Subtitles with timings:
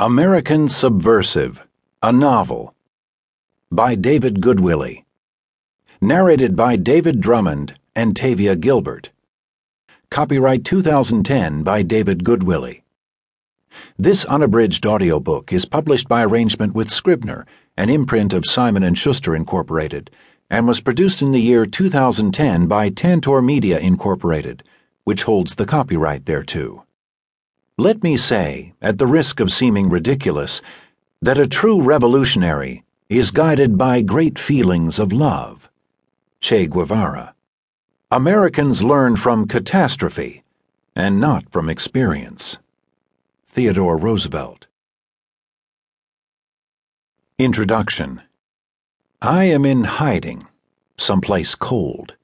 [0.00, 1.60] American Subversive,
[2.04, 2.72] a novel
[3.68, 5.02] by David Goodwillie.
[6.00, 9.10] Narrated by David Drummond and Tavia Gilbert.
[10.08, 12.82] Copyright 2010 by David Goodwillie.
[13.98, 17.44] This unabridged audiobook is published by arrangement with Scribner,
[17.76, 20.12] an imprint of Simon & Schuster Incorporated,
[20.48, 24.62] and was produced in the year 2010 by Tantor Media Incorporated,
[25.02, 26.84] which holds the copyright thereto.
[27.80, 30.60] Let me say, at the risk of seeming ridiculous,
[31.22, 35.70] that a true revolutionary is guided by great feelings of love.
[36.40, 37.36] Che Guevara.
[38.10, 40.42] Americans learn from catastrophe
[40.96, 42.58] and not from experience.
[43.46, 44.66] Theodore Roosevelt.
[47.38, 48.22] Introduction
[49.22, 50.44] I am in hiding,
[50.96, 52.16] someplace cold,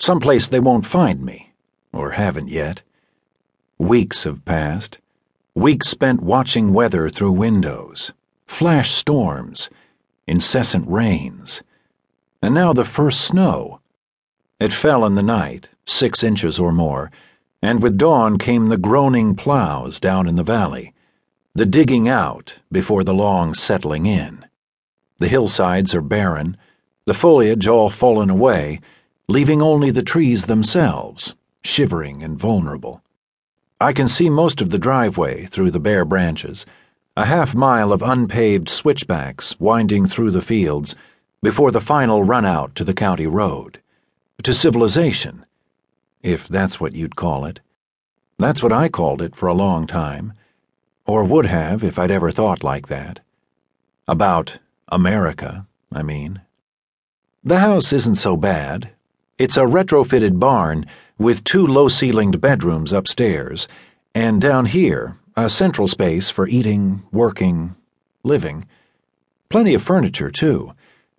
[0.00, 1.52] someplace they won't find me,
[1.92, 2.82] or haven't yet.
[3.78, 4.98] Weeks have passed.
[5.54, 8.12] Weeks spent watching weather through windows,
[8.44, 9.70] flash storms,
[10.26, 11.62] incessant rains.
[12.42, 13.78] And now the first snow.
[14.58, 17.12] It fell in the night, six inches or more,
[17.62, 20.92] and with dawn came the groaning plows down in the valley,
[21.54, 24.44] the digging out before the long settling in.
[25.20, 26.56] The hillsides are barren,
[27.04, 28.80] the foliage all fallen away,
[29.28, 33.02] leaving only the trees themselves, shivering and vulnerable.
[33.80, 36.66] I can see most of the driveway through the bare branches,
[37.16, 40.96] a half mile of unpaved switchbacks winding through the fields
[41.42, 43.80] before the final run out to the county road.
[44.42, 45.44] To civilization,
[46.22, 47.60] if that's what you'd call it.
[48.38, 50.32] That's what I called it for a long time,
[51.06, 53.20] or would have if I'd ever thought like that.
[54.08, 56.40] About America, I mean.
[57.44, 58.90] The house isn't so bad.
[59.38, 60.86] It's a retrofitted barn
[61.18, 63.66] with two low ceilinged bedrooms upstairs,
[64.14, 67.74] and down here, a central space for eating, working,
[68.22, 68.64] living.
[69.48, 70.72] Plenty of furniture, too.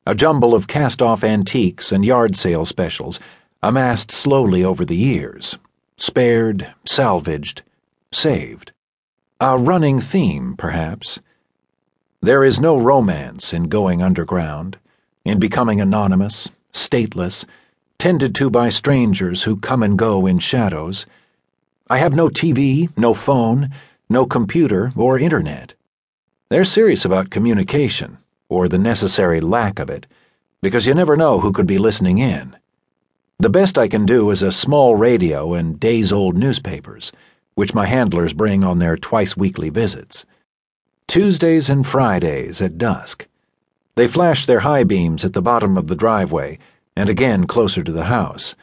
[0.08, 3.20] A jumble of cast off antiques and yard sale specials,
[3.62, 5.58] amassed slowly over the years.
[5.98, 7.62] Spared, salvaged,
[8.12, 8.72] saved.
[9.42, 11.20] A running theme, perhaps.
[12.22, 14.78] There is no romance in going underground,
[15.26, 17.46] in becoming anonymous, stateless
[18.00, 21.06] tended to by strangers who come and go in shadows.
[21.90, 23.72] I have no TV, no phone,
[24.10, 25.74] no computer or internet.
[26.48, 28.18] They're serious about communication,
[28.48, 30.08] or the necessary lack of it,
[30.62, 32.56] because you never know who could be listening in.
[33.38, 37.12] The best I can do is a small radio and days old newspapers,
[37.56, 40.26] which my handlers bring on their twice weekly visits.
[41.10, 43.28] Tuesdays and Fridays at dusk.
[43.96, 46.60] They flash their high beams at the bottom of the driveway
[47.00, 48.56] and again closer to the house.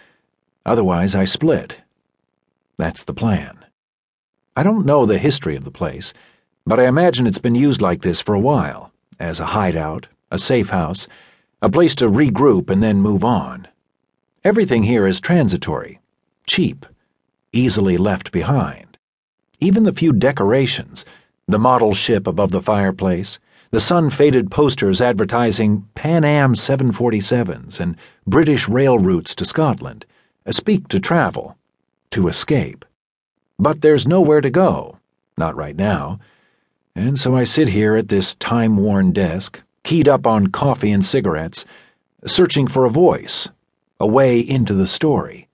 [0.66, 1.78] Otherwise, I split.
[2.76, 3.64] That's the plan.
[4.54, 6.12] I don't know the history of the place,
[6.66, 10.38] but I imagine it's been used like this for a while as a hideout, a
[10.38, 11.08] safe house,
[11.62, 13.68] a place to regroup and then move on.
[14.44, 15.98] Everything here is transitory,
[16.46, 16.84] cheap,
[17.54, 18.98] easily left behind.
[19.60, 21.06] Even the few decorations,
[21.48, 23.38] the model ship above the fireplace,
[23.70, 27.96] the sun faded posters advertising Pan Am 747s and
[28.26, 30.06] British rail routes to Scotland,
[30.50, 31.56] speak to travel,
[32.10, 32.84] to escape.
[33.58, 34.98] But there's nowhere to go,
[35.36, 36.20] not right now,
[36.94, 41.04] and so I sit here at this time worn desk, keyed up on coffee and
[41.04, 41.66] cigarettes,
[42.24, 43.48] searching for a voice,
[44.00, 45.48] a way into the story.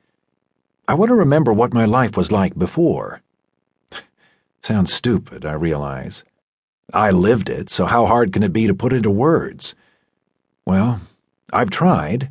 [0.87, 3.23] I want to remember what my life was like before.
[4.63, 6.23] Sounds stupid, I realize.
[6.93, 9.75] I lived it, so how hard can it be to put into words?
[10.67, 11.01] Well,
[11.53, 12.31] I've tried.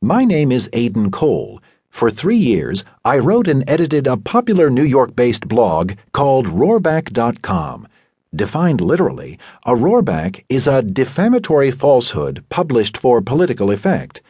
[0.00, 1.60] My name is Aidan Cole.
[1.90, 7.88] For three years, I wrote and edited a popular New York based blog called Roorback.com.
[8.34, 14.22] Defined literally, a roorback is a defamatory falsehood published for political effect.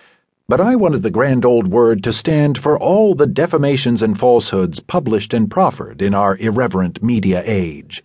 [0.48, 4.81] But I wanted the grand old word to stand for all the defamations and falsehoods
[4.81, 8.02] published and proffered in our irreverent media age.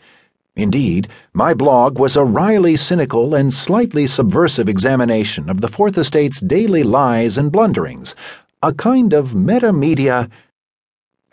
[0.55, 6.39] Indeed, my blog was a wryly cynical and slightly subversive examination of the Fourth Estate's
[6.39, 8.15] daily lies and blunderings,
[8.63, 10.29] a kind of metamedia.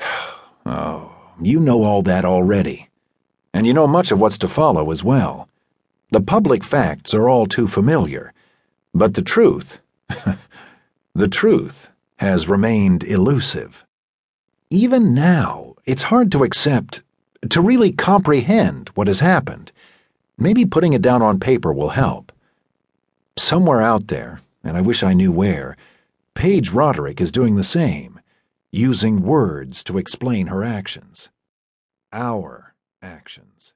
[0.64, 2.88] Oh, you know all that already.
[3.52, 5.48] And you know much of what's to follow as well.
[6.12, 8.32] The public facts are all too familiar.
[8.94, 9.80] But the truth,
[11.14, 13.84] the truth, has remained elusive.
[14.70, 17.02] Even now, it's hard to accept
[17.50, 19.72] to really comprehend what has happened.
[20.38, 22.32] Maybe putting it down on paper will help.
[23.36, 25.76] Somewhere out there, and I wish I knew where,
[26.34, 28.20] Paige Roderick is doing the same,
[28.70, 31.28] using words to explain her actions.
[32.12, 33.72] Our actions.